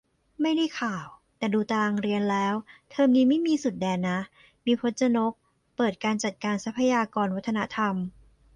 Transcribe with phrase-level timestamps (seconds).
[0.41, 1.07] ไม่ได้ข่าว
[1.37, 2.55] แต่ดูตารางเรียนแล้ว
[2.91, 4.19] เทอมนี้ไม่มีสุดแดนนะ
[4.65, 5.33] มี พจนก
[5.75, 7.95] เปิด 'การจัดการทรัพยากรวัฒนธรรม'